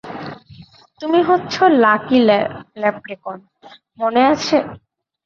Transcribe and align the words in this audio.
তুমি 1.01 1.19
হচ্ছো 1.29 1.63
lucky 1.83 2.17
leprechaun, 2.81 3.37
মনে 3.99 4.21
আছে? 4.31 4.57